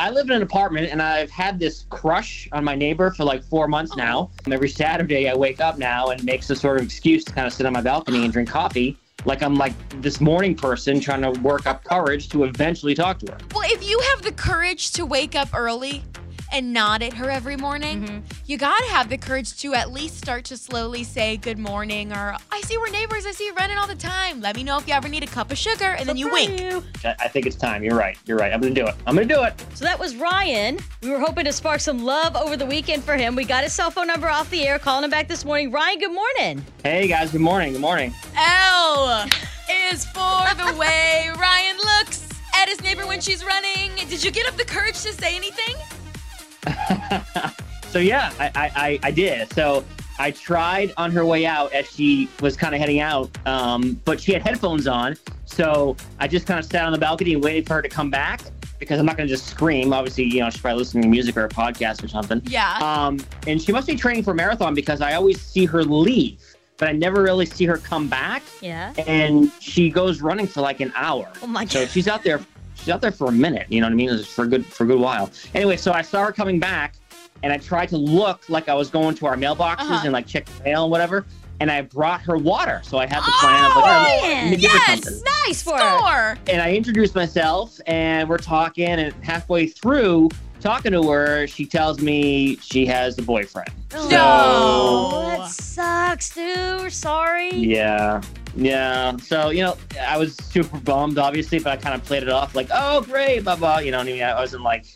I 0.00 0.08
live 0.08 0.30
in 0.30 0.36
an 0.36 0.40
apartment 0.40 0.90
and 0.90 1.02
I've 1.02 1.30
had 1.30 1.58
this 1.58 1.84
crush 1.90 2.48
on 2.52 2.64
my 2.64 2.74
neighbor 2.74 3.10
for 3.10 3.24
like 3.24 3.44
four 3.44 3.68
months 3.68 3.96
now. 3.96 4.30
And 4.46 4.54
every 4.54 4.70
Saturday 4.70 5.28
I 5.28 5.34
wake 5.34 5.60
up 5.60 5.76
now 5.76 6.06
and 6.06 6.24
makes 6.24 6.48
a 6.48 6.56
sort 6.56 6.78
of 6.78 6.84
excuse 6.84 7.22
to 7.24 7.32
kind 7.34 7.46
of 7.46 7.52
sit 7.52 7.66
on 7.66 7.74
my 7.74 7.82
balcony 7.82 8.24
and 8.24 8.32
drink 8.32 8.48
coffee. 8.48 8.96
Like 9.26 9.42
I'm 9.42 9.56
like 9.56 9.74
this 10.00 10.18
morning 10.18 10.54
person 10.54 11.00
trying 11.00 11.20
to 11.20 11.38
work 11.42 11.66
up 11.66 11.84
courage 11.84 12.30
to 12.30 12.44
eventually 12.44 12.94
talk 12.94 13.18
to 13.18 13.32
her. 13.32 13.38
Well, 13.54 13.70
if 13.70 13.86
you 13.86 14.00
have 14.14 14.22
the 14.22 14.32
courage 14.32 14.92
to 14.92 15.04
wake 15.04 15.34
up 15.34 15.50
early 15.52 16.02
and 16.52 16.72
nod 16.72 17.02
at 17.02 17.12
her 17.14 17.30
every 17.30 17.56
morning, 17.56 18.02
Mm-hmm. 18.02 18.18
you 18.46 18.56
gotta 18.58 18.84
have 18.86 19.08
the 19.08 19.18
courage 19.18 19.56
to 19.58 19.74
at 19.74 19.92
least 19.92 20.16
start 20.18 20.44
to 20.46 20.56
slowly 20.56 21.04
say 21.04 21.36
good 21.36 21.58
morning 21.58 22.12
or 22.12 22.36
I 22.52 22.60
see 22.62 22.76
we're 22.78 22.90
neighbors, 22.90 23.26
I 23.26 23.32
see 23.32 23.46
you 23.46 23.54
running 23.54 23.76
all 23.78 23.86
the 23.86 23.94
time. 23.94 24.40
Let 24.40 24.56
me 24.56 24.62
know 24.64 24.78
if 24.78 24.86
you 24.88 24.94
ever 24.94 25.08
need 25.08 25.22
a 25.22 25.26
cup 25.26 25.50
of 25.50 25.58
sugar, 25.58 25.94
and 25.98 26.08
then 26.08 26.16
you 26.16 26.30
wink. 26.30 26.60
I, 27.04 27.14
I 27.20 27.28
think 27.28 27.46
it's 27.46 27.56
time. 27.56 27.82
You're 27.82 27.96
right. 27.96 28.16
You're 28.26 28.36
right. 28.38 28.52
I'm 28.52 28.60
gonna 28.60 28.74
do 28.74 28.86
it. 28.86 28.94
I'm 29.06 29.14
gonna 29.14 29.26
do 29.26 29.42
it. 29.42 29.54
So 29.74 29.84
that 29.84 29.98
was 29.98 30.16
Ryan. 30.16 30.78
We 31.02 31.10
were 31.10 31.18
hoping 31.18 31.44
to 31.44 31.52
spark 31.52 31.80
some 31.80 32.04
love 32.04 32.36
over 32.36 32.56
the 32.56 32.66
weekend 32.66 33.04
for 33.04 33.16
him. 33.16 33.34
We 33.36 33.44
got 33.44 33.64
his 33.64 33.72
cell 33.72 33.90
phone 33.90 34.06
number 34.06 34.28
off 34.28 34.50
the 34.50 34.66
air, 34.66 34.78
calling 34.78 35.04
him 35.04 35.10
back 35.10 35.28
this 35.28 35.44
morning. 35.44 35.70
Ryan, 35.70 35.98
good 35.98 36.12
morning. 36.12 36.64
Hey 36.82 37.06
guys, 37.08 37.32
good 37.32 37.40
morning. 37.40 37.72
Good 37.72 37.80
morning. 37.80 38.12
L 38.36 39.26
is 39.92 40.04
for 40.06 40.54
the 40.56 40.74
way 40.78 41.30
Ryan 41.38 41.76
looks 41.76 42.28
at 42.56 42.68
his 42.68 42.80
neighbor 42.82 43.06
when 43.06 43.20
she's 43.20 43.44
running. 43.44 43.92
Did 44.08 44.22
you 44.24 44.30
get 44.30 44.46
up 44.48 44.56
the 44.56 44.64
courage 44.64 45.00
to 45.02 45.12
say 45.12 45.36
anything? 45.36 45.76
so 47.88 47.98
yeah, 47.98 48.32
I, 48.38 48.50
I, 48.54 49.00
I, 49.02 49.10
did. 49.10 49.52
So 49.52 49.84
I 50.18 50.30
tried 50.30 50.92
on 50.96 51.10
her 51.12 51.24
way 51.24 51.46
out 51.46 51.72
as 51.72 51.90
she 51.90 52.28
was 52.40 52.56
kind 52.56 52.74
of 52.74 52.80
heading 52.80 53.00
out, 53.00 53.30
um, 53.46 54.00
but 54.04 54.20
she 54.20 54.32
had 54.32 54.42
headphones 54.42 54.86
on. 54.86 55.16
So 55.44 55.96
I 56.18 56.28
just 56.28 56.46
kind 56.46 56.58
of 56.60 56.66
sat 56.66 56.84
on 56.84 56.92
the 56.92 56.98
balcony 56.98 57.34
and 57.34 57.42
waited 57.42 57.66
for 57.66 57.74
her 57.74 57.82
to 57.82 57.88
come 57.88 58.10
back 58.10 58.40
because 58.78 58.98
I'm 58.98 59.06
not 59.06 59.16
going 59.16 59.28
to 59.28 59.32
just 59.32 59.46
scream. 59.46 59.92
Obviously, 59.92 60.24
you 60.24 60.40
know, 60.40 60.50
she's 60.50 60.60
probably 60.60 60.78
listening 60.78 61.02
to 61.02 61.08
music 61.08 61.36
or 61.36 61.44
a 61.44 61.48
podcast 61.48 62.02
or 62.02 62.08
something. 62.08 62.42
Yeah. 62.46 62.78
Um, 62.78 63.20
and 63.46 63.60
she 63.60 63.72
must 63.72 63.86
be 63.86 63.96
training 63.96 64.24
for 64.24 64.32
a 64.32 64.34
marathon 64.34 64.74
because 64.74 65.00
I 65.00 65.14
always 65.14 65.40
see 65.40 65.66
her 65.66 65.84
leave, 65.84 66.42
but 66.78 66.88
I 66.88 66.92
never 66.92 67.22
really 67.22 67.46
see 67.46 67.66
her 67.66 67.76
come 67.76 68.08
back. 68.08 68.42
Yeah. 68.60 68.94
And 69.06 69.52
she 69.60 69.90
goes 69.90 70.22
running 70.22 70.46
for 70.46 70.60
like 70.62 70.80
an 70.80 70.92
hour. 70.96 71.30
Oh 71.42 71.46
my 71.46 71.64
God. 71.64 71.70
So 71.70 71.86
she's 71.86 72.08
out 72.08 72.24
there. 72.24 72.40
She's 72.80 72.88
out 72.88 73.00
there 73.00 73.12
for 73.12 73.28
a 73.28 73.32
minute. 73.32 73.66
You 73.68 73.80
know 73.80 73.86
what 73.86 73.92
I 73.92 73.96
mean? 73.96 74.10
It's 74.10 74.26
for 74.26 74.44
a 74.44 74.48
good 74.48 74.66
for 74.66 74.84
a 74.84 74.86
good 74.86 74.98
while. 75.00 75.30
Anyway, 75.54 75.76
so 75.76 75.92
I 75.92 76.02
saw 76.02 76.24
her 76.24 76.32
coming 76.32 76.58
back, 76.58 76.94
and 77.42 77.52
I 77.52 77.58
tried 77.58 77.88
to 77.90 77.96
look 77.96 78.48
like 78.48 78.68
I 78.68 78.74
was 78.74 78.90
going 78.90 79.14
to 79.16 79.26
our 79.26 79.36
mailboxes 79.36 79.80
Uh-huh. 79.80 80.00
and 80.04 80.12
like 80.12 80.26
check 80.26 80.46
the 80.46 80.64
mail 80.64 80.84
and 80.84 80.90
whatever. 80.90 81.26
And 81.60 81.70
I 81.70 81.82
brought 81.82 82.22
her 82.22 82.38
water, 82.38 82.80
so 82.82 82.96
I 82.96 83.06
had 83.06 83.18
the 83.20 83.32
plan 83.38 83.64
of 83.70 83.76
like, 83.76 83.84
all 83.84 83.90
right, 84.22 84.50
let 84.50 84.60
give 84.60 84.70
her 84.72 84.78
yes! 84.94 85.22
Nice 85.46 85.62
for 85.62 85.76
her. 85.78 86.38
And 86.48 86.62
I 86.62 86.72
introduced 86.72 87.14
myself, 87.14 87.78
and 87.86 88.26
we're 88.30 88.38
talking, 88.38 88.86
and 88.86 89.12
halfway 89.22 89.66
through 89.66 90.30
talking 90.62 90.92
to 90.92 91.02
her, 91.10 91.46
she 91.46 91.66
tells 91.66 92.00
me 92.00 92.56
she 92.62 92.86
has 92.86 93.18
a 93.18 93.22
boyfriend. 93.22 93.68
Oh, 93.94 94.08
No. 94.08 95.28
that 95.36 95.48
sucks, 95.50 96.34
dude. 96.34 96.80
We're 96.80 96.88
sorry. 96.88 97.50
Yeah. 97.54 98.22
Yeah. 98.56 99.16
So, 99.18 99.50
you 99.50 99.62
know, 99.62 99.76
I 100.00 100.16
was 100.16 100.36
super 100.36 100.78
bummed, 100.78 101.18
obviously, 101.18 101.58
but 101.58 101.72
I 101.72 101.76
kind 101.76 101.94
of 101.94 102.04
played 102.04 102.22
it 102.22 102.28
off 102.28 102.54
like, 102.54 102.68
oh, 102.72 103.02
great, 103.02 103.44
blah, 103.44 103.56
blah. 103.56 103.78
You 103.78 103.90
know 103.92 103.98
what 103.98 104.08
I 104.08 104.12
mean? 104.12 104.22
I 104.22 104.34
wasn't 104.34 104.62
like, 104.62 104.86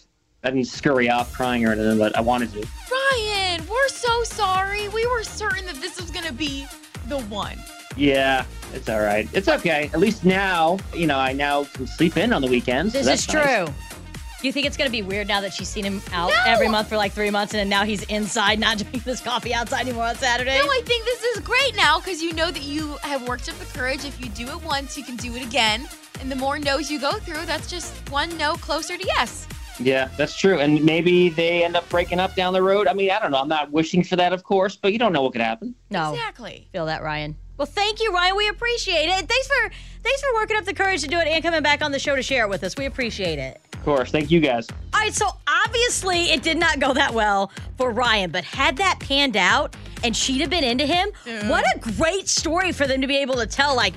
I 0.42 0.50
didn't 0.50 0.66
scurry 0.66 1.08
off 1.08 1.32
crying 1.32 1.64
or 1.64 1.72
anything, 1.72 1.98
but 1.98 2.16
I 2.16 2.20
wanted 2.20 2.52
to. 2.52 2.66
Ryan, 2.90 3.66
we're 3.68 3.88
so 3.88 4.24
sorry. 4.24 4.88
We 4.88 5.06
were 5.06 5.22
certain 5.22 5.66
that 5.66 5.76
this 5.76 6.00
was 6.00 6.10
gonna 6.10 6.32
be 6.32 6.66
the 7.08 7.20
one. 7.22 7.58
Yeah, 7.96 8.44
it's 8.72 8.88
all 8.88 9.00
right. 9.00 9.28
It's 9.32 9.48
okay. 9.48 9.88
At 9.94 10.00
least 10.00 10.24
now, 10.24 10.78
you 10.92 11.06
know, 11.06 11.18
I 11.18 11.32
now 11.32 11.64
can 11.64 11.86
sleep 11.86 12.16
in 12.16 12.32
on 12.32 12.42
the 12.42 12.48
weekends. 12.48 12.92
so 12.92 12.98
This 12.98 13.06
that's 13.06 13.20
is 13.22 13.26
true. 13.28 13.66
Do 13.66 13.72
you 14.42 14.52
think 14.52 14.66
it's 14.66 14.76
going 14.76 14.88
to 14.88 14.92
be 14.92 15.02
weird 15.02 15.26
now 15.28 15.40
that 15.40 15.52
she's 15.54 15.68
seen 15.68 15.84
him 15.84 16.02
out 16.12 16.28
No. 16.28 16.42
every 16.46 16.68
month 16.68 16.88
for 16.88 16.96
like 16.96 17.12
three 17.12 17.30
months 17.30 17.54
and 17.54 17.60
then 17.60 17.68
now 17.68 17.84
he's 17.84 18.02
inside, 18.04 18.58
not 18.58 18.78
drinking 18.78 19.02
this 19.04 19.20
coffee 19.20 19.54
outside 19.54 19.82
anymore 19.82 20.04
on 20.04 20.16
Saturday? 20.16 20.58
No, 20.58 20.64
I 20.64 20.82
think 20.84 21.04
this 21.04 21.22
is 21.22 21.40
great 21.40 21.74
now 21.76 21.98
because 22.00 22.22
you 22.22 22.32
know 22.34 22.50
that 22.50 22.62
you 22.62 22.96
have 23.02 23.26
worked 23.26 23.48
up 23.48 23.56
the 23.56 23.64
courage. 23.66 24.04
If 24.04 24.20
you 24.20 24.28
do 24.30 24.46
it 24.48 24.62
once, 24.62 24.96
you 24.98 25.04
can 25.04 25.16
do 25.16 25.34
it 25.34 25.42
again. 25.42 25.88
And 26.20 26.30
the 26.30 26.36
more 26.36 26.58
no's 26.58 26.90
you 26.90 27.00
go 27.00 27.12
through, 27.12 27.44
that's 27.46 27.68
just 27.70 27.94
one 28.10 28.36
no 28.36 28.54
closer 28.54 28.96
to 28.96 29.04
yes. 29.06 29.46
Yeah, 29.80 30.08
that's 30.16 30.36
true. 30.36 30.60
And 30.60 30.84
maybe 30.84 31.30
they 31.30 31.64
end 31.64 31.74
up 31.76 31.88
breaking 31.88 32.20
up 32.20 32.36
down 32.36 32.52
the 32.52 32.62
road. 32.62 32.86
I 32.86 32.92
mean, 32.92 33.10
I 33.10 33.18
don't 33.18 33.32
know. 33.32 33.40
I'm 33.40 33.48
not 33.48 33.72
wishing 33.72 34.04
for 34.04 34.14
that, 34.16 34.32
of 34.32 34.44
course, 34.44 34.76
but 34.76 34.92
you 34.92 34.98
don't 35.00 35.12
know 35.12 35.22
what 35.22 35.32
could 35.32 35.40
happen. 35.40 35.74
no. 35.90 36.12
Exactly. 36.12 36.68
Feel 36.72 36.86
that, 36.86 37.02
Ryan. 37.02 37.34
Well, 37.56 37.66
thank 37.66 38.00
you, 38.00 38.12
Ryan. 38.12 38.36
We 38.36 38.48
appreciate 38.48 39.08
it. 39.08 39.28
Thanks 39.28 39.46
for 39.46 39.70
thanks 40.02 40.20
for 40.20 40.34
working 40.34 40.56
up 40.56 40.64
the 40.64 40.74
courage 40.74 41.02
to 41.02 41.08
do 41.08 41.18
it 41.18 41.28
and 41.28 41.42
coming 41.42 41.62
back 41.62 41.82
on 41.82 41.92
the 41.92 41.98
show 41.98 42.16
to 42.16 42.22
share 42.22 42.44
it 42.44 42.48
with 42.48 42.64
us. 42.64 42.76
We 42.76 42.86
appreciate 42.86 43.38
it. 43.38 43.60
Of 43.72 43.84
course. 43.84 44.10
Thank 44.10 44.30
you 44.30 44.40
guys. 44.40 44.68
All 44.92 45.00
right, 45.00 45.14
so 45.14 45.28
obviously 45.64 46.30
it 46.32 46.42
did 46.42 46.58
not 46.58 46.80
go 46.80 46.92
that 46.94 47.14
well 47.14 47.52
for 47.76 47.90
Ryan, 47.90 48.30
but 48.30 48.44
had 48.44 48.76
that 48.78 48.98
panned 49.00 49.36
out 49.36 49.76
and 50.02 50.14
she'd 50.16 50.40
have 50.40 50.50
been 50.50 50.64
into 50.64 50.84
him, 50.84 51.08
Dude. 51.24 51.48
what 51.48 51.64
a 51.74 51.78
great 51.78 52.28
story 52.28 52.72
for 52.72 52.86
them 52.86 53.00
to 53.00 53.06
be 53.06 53.16
able 53.16 53.36
to 53.36 53.46
tell, 53.46 53.74
like, 53.74 53.94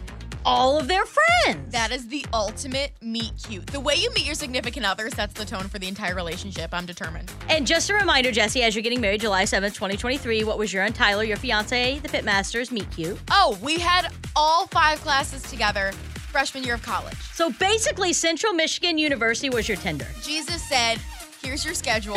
all 0.47 0.79
of 0.79 0.87
their 0.87 1.03
friends. 1.05 1.73
That 1.73 1.91
is 1.91 2.07
the 2.07 2.25
ultimate 2.33 2.91
meet 3.01 3.33
cute. 3.47 3.67
The 3.67 3.79
way 3.81 3.95
you 3.95 4.09
meet 4.13 4.25
your 4.25 4.33
significant 4.35 4.85
other 4.85 5.09
sets 5.09 5.33
the 5.33 5.43
tone 5.43 5.67
for 5.67 5.77
the 5.77 5.89
entire 5.89 6.15
relationship. 6.15 6.73
I'm 6.73 6.85
determined. 6.85 7.29
and 7.49 7.67
just 7.67 7.89
a 7.89 7.93
reminder, 7.93 8.31
Jesse, 8.31 8.63
as 8.63 8.73
you're 8.73 8.81
getting 8.81 9.01
married 9.01 9.19
July 9.21 9.43
7th, 9.43 9.73
2023, 9.73 10.45
what 10.45 10.57
was 10.57 10.71
your 10.71 10.83
and 10.83 10.95
Tyler, 10.95 11.23
your 11.23 11.35
fiance, 11.37 11.99
the 11.99 12.07
Pitmasters, 12.07 12.71
meet 12.71 12.89
cute? 12.91 13.19
Oh, 13.29 13.57
we 13.61 13.77
had 13.77 14.07
all 14.37 14.67
five 14.67 15.01
classes 15.01 15.43
together 15.43 15.91
freshman 16.31 16.63
year 16.63 16.75
of 16.75 16.81
college. 16.83 17.17
So 17.33 17.49
basically, 17.51 18.13
Central 18.13 18.53
Michigan 18.53 18.97
University 18.97 19.49
was 19.49 19.67
your 19.67 19.77
Tinder. 19.77 20.07
Jesus 20.21 20.61
said, 20.63 20.97
here's 21.41 21.65
your 21.65 21.73
schedule, 21.73 22.15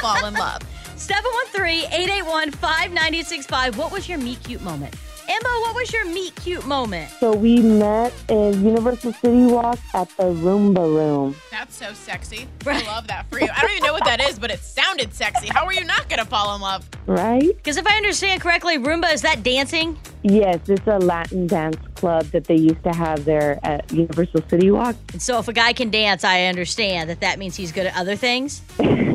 fall 0.00 0.26
in 0.26 0.34
love. 0.34 0.60
713-881-5965. 0.96 3.76
What 3.76 3.92
was 3.92 4.08
your 4.08 4.18
meet 4.18 4.42
cute 4.44 4.60
moment? 4.62 4.94
Emma, 5.32 5.48
what 5.62 5.74
was 5.74 5.90
your 5.94 6.04
meet 6.04 6.34
cute 6.34 6.66
moment? 6.66 7.10
So 7.18 7.34
we 7.34 7.60
met 7.60 8.12
in 8.28 8.62
Universal 8.62 9.14
City 9.14 9.46
Walk 9.46 9.78
at 9.94 10.14
the 10.18 10.24
Rumba 10.24 10.84
Room. 10.84 11.34
That's 11.50 11.74
so 11.74 11.94
sexy. 11.94 12.46
Right. 12.66 12.86
I 12.86 12.86
love 12.86 13.06
that 13.06 13.30
for 13.30 13.40
you. 13.40 13.48
I 13.50 13.62
don't 13.62 13.70
even 13.70 13.84
know 13.84 13.94
what 13.94 14.04
that 14.04 14.20
is, 14.20 14.38
but 14.38 14.50
it 14.50 14.58
sounded 14.58 15.14
sexy. 15.14 15.48
How 15.48 15.64
are 15.64 15.72
you 15.72 15.84
not 15.84 16.10
gonna 16.10 16.26
fall 16.26 16.54
in 16.54 16.60
love? 16.60 16.86
Right? 17.06 17.46
Because 17.46 17.78
if 17.78 17.86
I 17.86 17.96
understand 17.96 18.42
correctly, 18.42 18.76
Rumba, 18.76 19.10
is 19.10 19.22
that 19.22 19.42
dancing? 19.42 19.98
Yes, 20.22 20.68
it's 20.68 20.86
a 20.86 20.98
Latin 20.98 21.46
dance 21.46 21.78
club 21.94 22.26
that 22.26 22.44
they 22.44 22.56
used 22.56 22.82
to 22.84 22.92
have 22.92 23.24
there 23.24 23.58
at 23.62 23.90
Universal 23.90 24.42
City 24.50 24.70
Walk. 24.70 24.96
And 25.14 25.22
so 25.22 25.38
if 25.38 25.48
a 25.48 25.54
guy 25.54 25.72
can 25.72 25.88
dance, 25.88 26.24
I 26.24 26.44
understand 26.44 27.08
that 27.08 27.20
that 27.22 27.38
means 27.38 27.56
he's 27.56 27.72
good 27.72 27.86
at 27.86 27.96
other 27.96 28.16
things. 28.16 28.60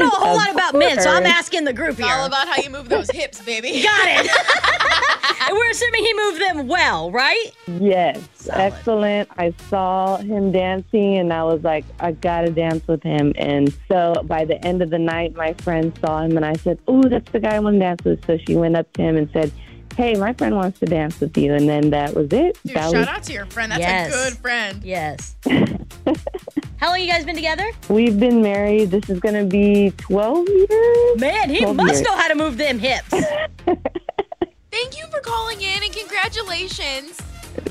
I 0.00 0.10
don't 0.10 0.12
know 0.12 0.16
a 0.16 0.20
whole 0.20 0.30
Of 0.40 0.46
lot 0.46 0.54
about 0.54 0.74
men, 0.74 1.00
so 1.00 1.10
I'm 1.10 1.26
asking 1.26 1.64
the 1.64 1.72
group 1.72 1.90
It's 1.98 2.00
here. 2.00 2.14
all 2.14 2.26
about 2.26 2.48
how 2.48 2.56
you 2.62 2.70
move 2.70 2.88
those 2.88 3.10
hips, 3.14 3.40
baby. 3.42 3.82
Got 3.82 4.24
it. 4.26 4.30
and 5.48 5.56
we're 5.56 5.70
assuming 5.70 6.04
he 6.04 6.14
moved 6.14 6.40
them 6.40 6.66
well, 6.68 7.10
right? 7.10 7.50
Yes, 7.66 8.18
Solid. 8.34 8.60
excellent. 8.60 9.28
I 9.38 9.54
saw 9.68 10.16
him 10.18 10.52
dancing 10.52 11.16
and 11.18 11.32
I 11.32 11.44
was 11.44 11.62
like, 11.62 11.84
I 12.00 12.12
gotta 12.12 12.50
dance 12.50 12.86
with 12.88 13.02
him. 13.02 13.32
And 13.36 13.72
so 13.88 14.14
by 14.24 14.44
the 14.44 14.62
end 14.64 14.82
of 14.82 14.90
the 14.90 14.98
night, 14.98 15.34
my 15.34 15.54
friend 15.54 15.96
saw 16.04 16.20
him 16.22 16.36
and 16.36 16.44
I 16.44 16.54
said, 16.54 16.78
Oh, 16.88 17.02
that's 17.02 17.30
the 17.32 17.40
guy 17.40 17.56
I 17.56 17.60
want 17.60 17.74
to 17.76 17.80
dance 17.80 18.04
with. 18.04 18.24
So 18.26 18.38
she 18.46 18.54
went 18.56 18.76
up 18.76 18.92
to 18.94 19.02
him 19.02 19.16
and 19.16 19.30
said, 19.32 19.52
Hey, 19.96 20.14
my 20.14 20.32
friend 20.34 20.54
wants 20.56 20.78
to 20.80 20.86
dance 20.86 21.18
with 21.20 21.36
you. 21.36 21.52
And 21.52 21.68
then 21.68 21.90
that 21.90 22.14
was 22.14 22.26
it. 22.32 22.56
Dude, 22.64 22.76
that 22.76 22.90
shout 22.90 22.94
was, 22.94 23.06
out 23.08 23.22
to 23.24 23.32
your 23.32 23.46
friend. 23.46 23.72
That's 23.72 23.80
Yes. 23.80 24.08
a 24.14 24.30
good 24.30 24.38
friend. 24.40 24.84
Yes. 24.84 25.36
How 26.80 26.88
long 26.88 27.00
you 27.00 27.06
guys 27.10 27.24
been 27.26 27.34
together? 27.36 27.70
We've 27.90 28.18
been 28.18 28.40
married. 28.40 28.90
This 28.90 29.10
is 29.10 29.20
gonna 29.20 29.44
be 29.44 29.90
12 29.98 30.48
years. 30.48 31.20
Man, 31.20 31.50
he 31.50 31.64
must 31.66 31.92
years. 31.96 32.00
know 32.02 32.16
how 32.16 32.26
to 32.28 32.34
move 32.34 32.56
them 32.56 32.78
hips. 32.78 33.08
Thank 33.10 34.98
you 34.98 35.04
for 35.10 35.20
calling 35.20 35.60
in 35.60 35.82
and 35.82 35.92
congratulations. 35.92 37.20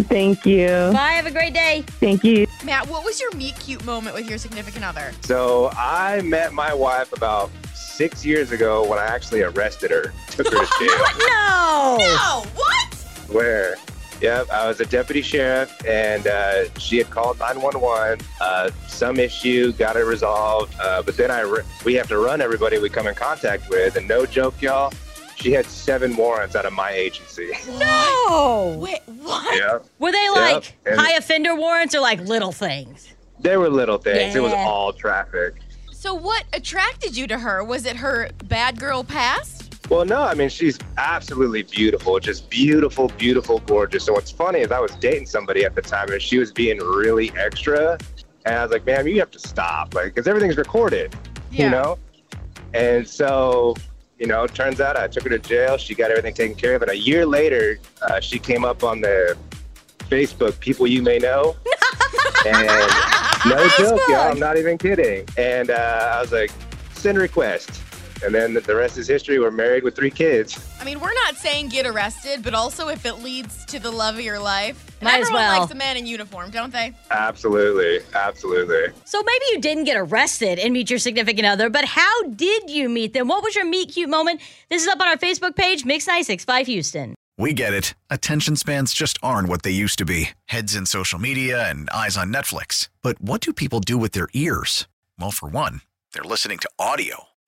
Thank 0.09 0.45
you. 0.45 0.67
Bye, 0.94 1.13
have 1.13 1.25
a 1.25 1.31
great 1.31 1.53
day. 1.56 1.83
Thank 2.00 2.23
you. 2.23 2.45
Matt, 2.63 2.88
what 2.88 3.03
was 3.03 3.19
your 3.19 3.31
meet 3.35 3.56
cute 3.59 3.83
moment 3.83 4.15
with 4.15 4.29
your 4.29 4.38
significant 4.38 4.85
other? 4.85 5.12
So 5.21 5.71
I 5.75 6.21
met 6.21 6.53
my 6.53 6.71
wife 6.73 7.12
about 7.12 7.50
six 7.73 8.23
years 8.23 8.51
ago 8.51 8.88
when 8.88 9.00
I 9.00 9.05
actually 9.05 9.41
arrested 9.41 9.89
her, 9.89 10.13
took 10.27 10.47
her 10.53 10.65
to 10.65 10.71
jail. 10.79 11.05
No. 11.27 11.97
No, 12.00 12.44
what? 12.53 12.94
Where? 13.29 13.75
Yep, 14.21 14.50
I 14.51 14.68
was 14.68 14.81
a 14.81 14.86
deputy 14.86 15.21
sheriff, 15.21 15.74
and 15.86 16.27
uh, 16.27 16.69
she 16.77 16.98
had 16.98 17.10
called 17.10 17.39
911. 17.39 18.19
Uh, 18.42 18.69
some 18.88 19.18
issue, 19.18 19.71
got 19.74 19.95
it 19.95 20.01
resolved. 20.04 20.75
Uh, 20.81 21.01
but 21.01 21.16
then 21.16 21.31
I 21.31 21.42
re- 21.42 21.63
we 21.86 21.94
have 21.95 22.07
to 22.10 22.18
run 22.18 22.42
everybody 22.42 22.80
we 22.80 22.89
come 22.89 23.07
in 23.07 23.16
contact 23.16 23.69
with, 23.69 23.95
and 23.95 24.07
no 24.07 24.25
joke, 24.25 24.62
y'all. 24.62 24.92
She 25.38 25.54
had 25.54 25.66
seven 25.68 26.18
warrants 26.18 26.57
out 26.57 26.66
of 26.66 26.74
my 26.74 26.92
agency. 26.92 27.51
No. 27.80 28.75
Wait, 28.77 29.00
what? 29.07 29.56
yep. 29.57 29.86
Were 30.00 30.12
they 30.12 30.30
like 30.31 30.74
and- 30.86 31.00
high 31.00 31.13
offender 31.13 31.56
warrants 31.56 31.95
or 31.95 32.01
like 32.01 32.19
little 32.22 32.51
things? 32.51 33.13
They 33.39 33.56
were 33.56 33.69
little 33.69 33.98
things. 33.98 34.36
It 34.36 34.42
was 34.44 34.51
all 34.54 34.92
traffic. 34.92 35.56
So 35.94 36.13
what 36.13 36.44
attracted 36.54 37.15
you 37.15 37.25
to 37.27 37.38
her? 37.39 37.63
Was 37.63 37.86
it 37.86 37.95
her 37.98 38.30
bad 38.45 38.80
girl 38.80 39.04
past? 39.04 39.69
Well, 39.89 40.06
no, 40.06 40.21
I 40.21 40.36
mean, 40.36 40.50
she's 40.50 40.77
absolutely 40.97 41.63
beautiful, 41.63 42.19
just 42.19 42.47
beautiful, 42.47 43.07
beautiful, 43.18 43.59
gorgeous. 43.62 44.07
And 44.07 44.15
what's 44.15 44.30
funny 44.30 44.59
is 44.59 44.71
I 44.71 44.80
was 44.80 44.91
dating 44.95 45.25
somebody 45.25 45.65
at 45.65 45.74
the 45.74 45.81
time 45.81 46.12
and 46.12 46.21
she 46.21 46.38
was 46.38 46.51
being 46.51 46.77
really 46.77 47.31
extra. 47.36 47.97
And 48.45 48.56
I 48.56 48.63
was 48.63 48.71
like, 48.71 48.86
man, 48.86 49.07
you 49.07 49.19
have 49.19 49.31
to 49.31 49.39
stop, 49.39 49.95
like, 49.95 50.13
because 50.13 50.27
everything's 50.27 50.57
recorded, 50.57 51.15
you 51.51 51.69
know? 51.69 51.97
And 52.75 53.07
so, 53.07 53.75
you 54.19 54.27
know, 54.27 54.44
it 54.44 54.53
turns 54.53 54.80
out 54.80 54.95
I 54.95 55.07
took 55.07 55.24
her 55.24 55.30
to 55.30 55.39
jail. 55.39 55.77
She 55.77 55.95
got 55.95 56.12
everything 56.12 56.36
taken 56.36 56.56
care 56.56 56.75
of. 56.75 56.83
And 56.83 56.91
a 56.91 56.97
year 56.97 57.25
later, 57.25 57.80
uh, 58.03 58.19
she 58.19 58.38
came 58.38 58.63
up 58.63 58.83
on 58.83 59.01
the 59.01 59.36
Facebook, 60.01 60.59
People 60.59 60.86
You 60.86 61.01
May 61.01 61.18
Know. 61.18 61.56
and 62.45 62.68
no 63.47 63.68
joke, 63.77 64.00
y'all, 64.07 64.31
I'm 64.31 64.39
not 64.39 64.57
even 64.57 64.77
kidding. 64.77 65.27
And 65.36 65.71
uh, 65.71 66.13
I 66.13 66.21
was 66.21 66.31
like, 66.31 66.51
send 66.94 67.18
request. 67.18 67.81
And 68.24 68.33
then 68.36 68.54
the 68.54 68.75
rest 68.75 68.98
is 68.98 69.07
history. 69.07 69.39
We're 69.39 69.51
married 69.51 69.83
with 69.83 69.95
three 69.95 70.12
kids. 70.12 70.60
I 70.80 70.83
mean, 70.83 71.00
we're 71.00 71.13
not 71.25 71.36
saying 71.38 71.69
get 71.69 71.86
arrested, 71.86 72.44
but 72.44 72.54
also 72.54 72.89
if 72.89 73.06
it 73.06 73.24
leads 73.24 73.66
to 73.66 73.80
the 73.80 73.92
love 73.92 74.16
of 74.16 74.21
your 74.21 74.39
life. 74.39 74.86
And 75.00 75.06
Might 75.06 75.21
as 75.21 75.27
everyone 75.27 75.44
well. 75.44 75.60
likes 75.62 75.71
a 75.71 75.75
man 75.75 75.95
in 75.98 76.06
uniform, 76.06 76.51
don't 76.51 76.74
they? 76.74 76.94
Absolutely. 77.12 78.00
Absolutely. 78.13 78.94
So 79.06 79.21
maybe 79.24 79.45
you 79.51 79.62
didn't 79.62 79.86
get 79.86 79.95
arrested 79.98 80.60
and 80.60 80.74
meet 80.74 80.89
your 80.89 81.00
significant 81.00 81.45
other, 81.48 81.69
but 81.69 81.86
how 81.86 82.24
did 82.24 82.69
you 82.69 82.89
meet 82.89 83.13
them? 83.13 83.27
What 83.30 83.42
was 83.44 83.56
your 83.56 83.66
meet 83.66 83.92
cute 83.94 84.10
moment? 84.10 84.42
This 84.69 84.81
is 84.81 84.88
up 84.89 85.00
on 85.00 85.07
our 85.07 85.18
Facebook 85.18 85.56
page, 85.56 85.86
Mix 85.86 86.06
965 86.07 86.68
Houston. 86.68 87.15
We 87.38 87.54
get 87.54 87.74
it. 87.74 87.94
Attention 88.10 88.57
spans 88.57 88.94
just 88.94 89.18
aren't 89.24 89.48
what 89.48 89.63
they 89.63 89.72
used 89.72 89.98
to 90.00 90.06
be 90.06 90.31
heads 90.48 90.75
in 90.75 90.86
social 90.86 91.19
media 91.19 91.69
and 91.69 91.89
eyes 91.92 92.18
on 92.18 92.33
Netflix. 92.33 92.89
But 93.01 93.22
what 93.22 93.39
do 93.39 93.54
people 93.54 93.80
do 93.80 93.98
with 93.98 94.12
their 94.12 94.27
ears? 94.33 94.89
Well, 95.18 95.31
for 95.31 95.48
one, 95.48 95.80
they're 96.12 96.24
listening 96.24 96.57
to 96.60 96.69
audio. 96.77 97.28